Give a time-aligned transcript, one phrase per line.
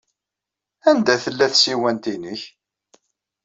[0.89, 2.41] Anda tella tsiwant-nnek?